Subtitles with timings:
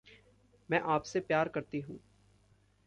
[0.69, 1.99] मैं आपसे प्यार करती हूँ।